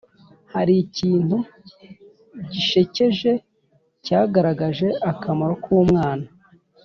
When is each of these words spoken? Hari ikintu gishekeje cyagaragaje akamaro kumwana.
Hari 0.53 0.73
ikintu 0.85 1.37
gishekeje 2.51 3.31
cyagaragaje 4.05 4.87
akamaro 5.11 5.53
kumwana. 5.63 6.27